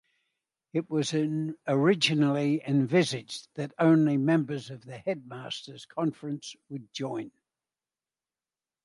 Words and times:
It 0.73 0.89
was 0.89 1.13
originally 1.67 2.63
envisaged 2.67 3.49
that 3.53 3.71
only 3.77 4.17
members 4.17 4.71
of 4.71 4.85
the 4.85 4.97
Headmasters 4.97 5.85
Conference 5.85 6.55
would 6.69 6.91
join. 6.91 7.29